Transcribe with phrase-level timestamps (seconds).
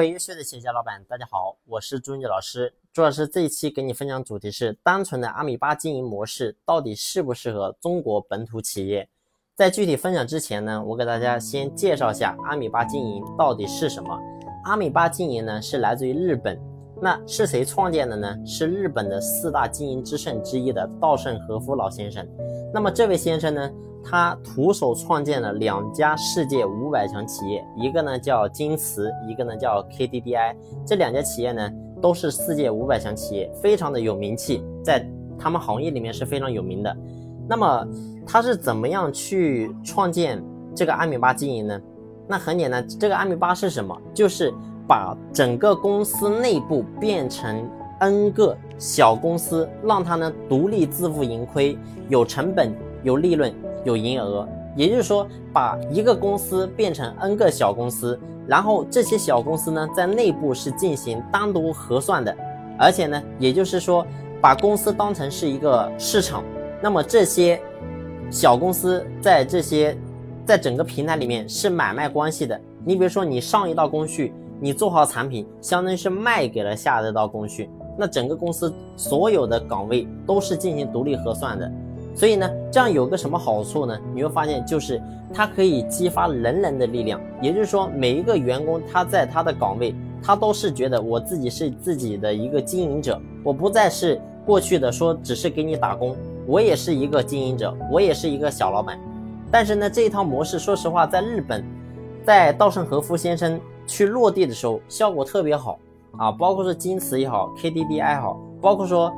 [0.00, 2.72] 各位优秀的企业家老板，大家好，我是朱毅老师。
[2.90, 9.06] 朱老师这一期给你分享主题是：单纯的阿米巴经营模式到底适不适合中国本土企业？
[9.54, 14.18] 在具体分享之前呢，我给大家先介绍一下阿米巴经营到底是什么。
[14.64, 16.58] 阿米巴经营呢是来自于日本，
[17.00, 18.36] 那是谁创建的呢？
[18.44, 22.26] 是日本的四大经营之圣之一的稻盛和夫老先生。
[22.74, 23.70] 那么这位先生呢？
[24.02, 30.56] 他徒手创建了两家世界五百强企业，一个呢叫京瓷，一个呢叫 KDDI。
[30.86, 35.06] 这两家企业呢都是世界五百强企业，非常的有名气，在
[35.38, 36.96] 他们行业里面是非常有名的。
[37.46, 37.86] 那么
[38.26, 40.42] 他是怎么样去创建
[40.74, 41.78] 这个阿米巴经营呢？
[42.26, 43.94] 那很简单，这个阿米巴是什么？
[44.14, 44.50] 就是
[44.90, 47.64] 把整个公司内部变成
[48.00, 53.54] N 个小公司，让它呢独立自负盈亏，有成本有利润。
[53.82, 62.36] 有营业额，也就是说，把一个公司变成 N 个小公司，然后这些小公司呢，在内部是进行单独核算的，
[62.78, 64.06] 而且呢，也就是说，
[64.38, 66.44] 把公司当成是一个市场，
[66.82, 67.58] 那么这些
[68.30, 69.96] 小公司在这些
[70.44, 72.60] 在整个平台里面是买卖关系的。
[72.84, 81.70] 你比如说，你上一道工序，你做好产品，相当于是卖给了下一道工序，那整个公司所有的岗位都是进行独立核算的。
[82.14, 83.98] 所以呢，这样有个什么好处呢？
[84.14, 85.00] 你会发现，就是
[85.32, 87.18] 它可以激发人人的力量。
[87.40, 96.14] 也就是说，每一个员工他在他的岗位，他都是觉得我自己是自己的一个经营者，我不再是过去的说只是给你打工，
[96.46, 98.98] 我也是一个经营者，我也是一个小老板。
[99.50, 101.64] 但是呢，这一套模式，说实话，在日本，
[102.24, 103.58] 在稻盛和夫先生
[103.90, 105.78] 去落地的时候，效果特别好
[106.16, 109.12] 啊，包括说京瓷也好，KDDI 好，包括说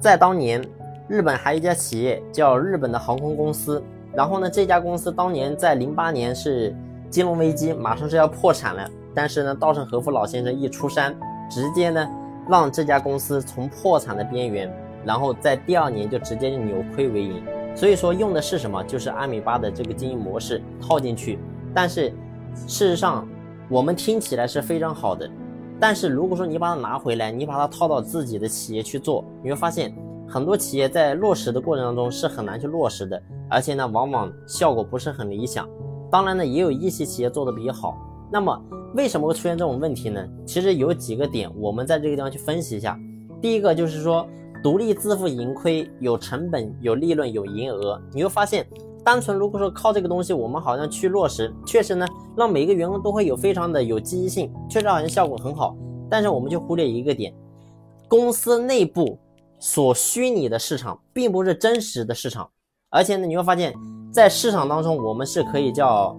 [0.00, 0.62] 在当年。
[1.10, 3.82] 日本还有一家企业叫日本的航空公司，
[4.12, 6.76] 然后呢，这家公司当年在零八年是
[7.08, 8.86] 金融危机，马上是要破产了。
[9.14, 11.18] 但是呢，稻盛和夫老先生一出山，
[11.50, 12.06] 直接呢
[12.46, 14.70] 让这家公司从破产的边缘，
[15.02, 17.42] 然后在第二年就直接扭亏为盈。
[17.74, 18.84] 所以说用的是什么？
[18.84, 21.38] 就是阿米巴的这个经营模式套进去。
[21.72, 22.10] 但是
[22.66, 23.26] 事实上，
[23.70, 25.30] 我们听起来是非常好的，
[25.78, 29.94] 但是如果说你把它拿回来，你把它套到自己的企业去做，你会发现。
[30.30, 35.66] 很多企业在落实的过程当中是很难去落实的，而且呢，往往效果不是很理想。
[36.10, 37.96] 当然呢，也有一些企业做的比较好。
[38.30, 38.62] 那么，
[38.94, 40.22] 为什么会出现这种问题呢？
[40.44, 42.98] 其实有几个点，我们在这个地方去分析一下。
[43.40, 44.28] 第一个就是说，
[44.62, 47.98] 独立自负盈亏，有成本、有利润、有营业额。
[48.12, 48.66] 你会发现，
[49.04, 55.76] 单纯如果说靠这个东西，我们好像去落实，确实呢，让每一个员工都会有非常的有积极性，确实好像效果很好。
[56.10, 57.32] 但是我们就忽略一个点，
[58.08, 59.18] 公司内部。
[59.60, 62.48] 所虚拟的市场并不是真实的市场，
[62.90, 63.74] 而且呢，你会发现
[64.12, 66.16] 在市场当中，我们是可以叫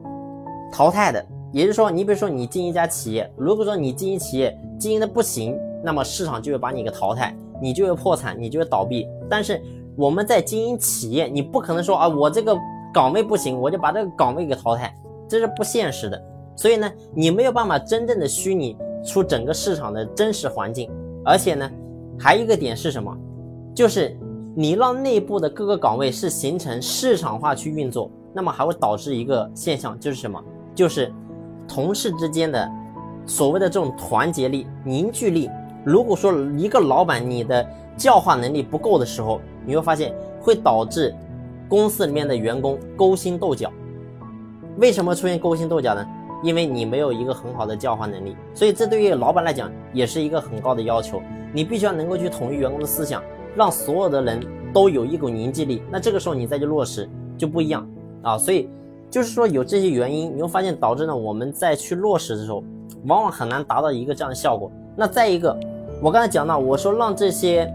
[0.74, 1.26] 淘汰的。
[1.54, 9.08] 也就是说，你比如说你进一家企业，如果说你经营企业经营的不行，那么市场就会把你给淘汰，你就会破产，你就会倒闭。
[9.30, 9.62] 但是
[10.00, 12.58] 我们在经营企业，你不可能说啊，我这个
[12.94, 14.96] 岗位不行，我就把这个岗位给淘汰，
[15.28, 16.24] 这是不现实的。
[16.56, 20.90] 所以呢，你没有办法真正的虚拟出整个市场的真实环境。
[21.26, 21.70] 而且呢，
[22.18, 23.14] 还有一个点是什么？
[23.76, 24.18] 就是
[24.56, 30.42] 你让内部的各个岗位是形成市场化去运作，那么还会导致一个现象，就是什么？
[30.74, 31.14] 就是
[31.68, 32.72] 同事之间的
[33.26, 35.50] 所谓的这种团结力、凝聚力。
[35.84, 37.66] 如果说一个老板你的
[37.98, 41.16] 教化能力不够的时候，你会发现会导致
[41.68, 43.72] 公司里面的员工勾心斗角。
[44.78, 46.06] 为什么出现勾心斗角呢？
[46.42, 51.22] 因为你没有一个很好的教化能力，所以这对于老板来讲也是一个很高的要求。
[51.52, 53.22] 你必须要能够去统一员工的思想。
[53.56, 54.40] 让所有的人
[54.72, 57.86] 都有一股凝聚力，那这个时候你再去落实就不一样
[58.22, 58.38] 啊。
[58.38, 58.70] 所以
[59.10, 62.64] 就是说有这些原因，你会发现导致呢我们在去落实的时候，
[63.06, 64.72] 往往很难达到一个这样的效果。
[65.00, 65.58] 那再一个，
[66.02, 67.74] 我刚才讲到，我说让这些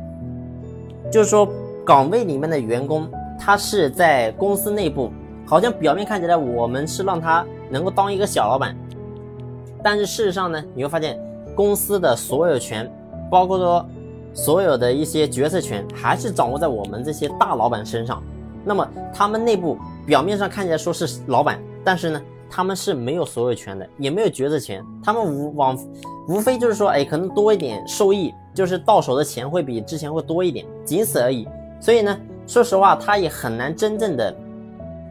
[1.10, 1.48] 就是说
[1.82, 3.08] 岗位里面的员工，
[3.40, 5.10] 他是在公司内部，
[5.46, 8.76] 好像表面看起来我们是让他能够当一个小老板，
[9.82, 11.18] 但是事实上呢，你会发现
[11.56, 12.92] 公司的所有权，
[13.30, 13.86] 包括说。
[14.36, 18.20] 所有的一些决策权还是掌握在我们这些大老板身上，
[18.64, 22.20] 那么他们内部表面上看起来说是老板，但是呢，
[22.50, 25.78] 他们是没有所有权的，也没有决策权，他们无往
[26.28, 31.46] 无非就是说，哎，可能多一点收益，就是到手的钱会比之前会多一点，仅此而已。
[31.80, 34.34] 所以呢，说实话，他也很难真正的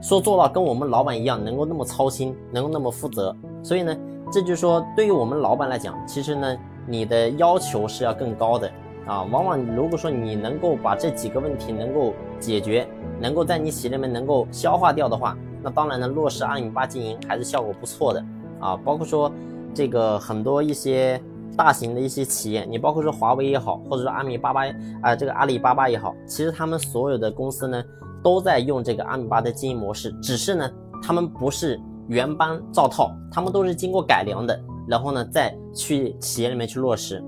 [0.02, 3.36] 说做到跟我们老板一样，能够那么操心，能够那么负责。
[3.62, 3.96] 所以呢，
[4.32, 6.58] 这就是说，对于我们老板来讲，其实呢，
[6.88, 8.72] 你的要求是要更高的。
[9.06, 12.88] 啊，往往如果说你能够把这几个问题能够解决，
[13.20, 18.24] 能够在你企业里面能够消化掉的话，那当然呢，落实二米八经营还是效果不错的
[18.62, 18.78] 啊。
[18.78, 19.30] 包括说
[19.74, 21.22] 这个很多一些
[21.58, 24.62] 大型的一些企业，你包括说华为也好，或者说阿米巴巴
[25.02, 27.84] 啊，这个阿里巴巴也好，其实他们所有的公司呢，
[28.24, 30.70] 都在用这个阿米巴的经营模式，只是呢，
[31.02, 37.24] 他们不是原班照套，他们都是经过改良的，然后呢，再去企业里面去落实。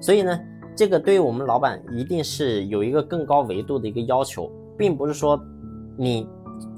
[0.00, 0.38] 所以呢，
[0.76, 5.40] 这个对于我们老板一定是有一个更高维度的一个要求，并不是说
[5.96, 6.26] 你。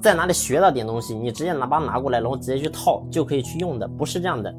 [0.01, 4.51] 在哪里学到点东西，你直接拿把拿过来，然后直接去套就可以去用的，不是这样的。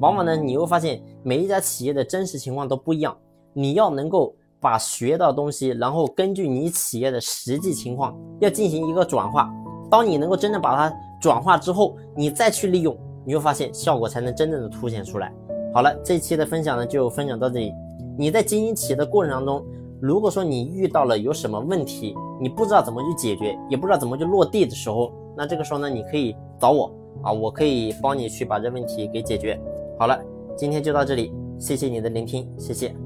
[0.00, 3.16] 往往呢，你会发现每一家企业的真实情况都不一样。
[3.52, 9.50] 你要能够把学到东西，然后根据你企业的实际情况，要进行一个转化。
[9.90, 15.32] 当你能够真正把它转化之后，你再去利用，你会发现效果才能真正的凸显出来。
[15.74, 17.72] 好了，这期的分享呢就分享到这里。
[18.16, 19.64] 你在经营企业的过程当中，
[20.00, 26.90] 如果说你遇到了有什么问题，你不知道怎么去解决，也不知道怎么去落地的时候，那这个时候呢，你可以找我
[27.22, 29.60] 啊，我可以帮你去把这问题给解决。
[30.00, 30.18] 好了，
[30.56, 32.96] 今天就到这里，谢谢你的聆听，谢谢。